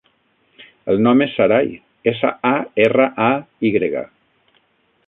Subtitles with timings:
[0.93, 1.69] El nom és Saray:
[2.13, 2.55] essa, a,
[2.87, 3.33] erra, a,
[3.69, 4.05] i grega.